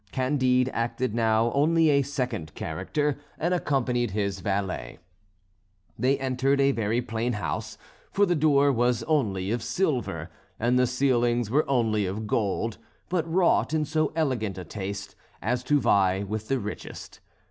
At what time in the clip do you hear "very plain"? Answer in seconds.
6.71-7.33